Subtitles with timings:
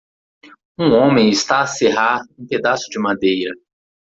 [0.79, 3.51] Um homem está a serrar um pedaço de madeira.